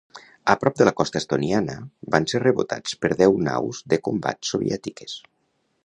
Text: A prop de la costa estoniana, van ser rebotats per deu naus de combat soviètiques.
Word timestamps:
A 0.53 0.53
prop 0.61 0.77
de 0.79 0.85
la 0.87 0.93
costa 1.01 1.19
estoniana, 1.23 1.75
van 2.15 2.27
ser 2.33 2.41
rebotats 2.47 2.97
per 3.05 3.13
deu 3.21 3.39
naus 3.49 3.83
de 3.95 4.01
combat 4.09 4.53
soviètiques. 4.55 5.21